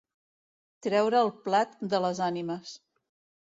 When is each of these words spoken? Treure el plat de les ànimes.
Treure 0.85 1.21
el 1.27 1.31
plat 1.49 1.77
de 1.95 2.03
les 2.09 2.25
ànimes. 2.33 2.77